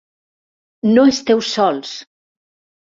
No 0.95 1.05
esteu 1.13 1.45
sols! 1.51 1.95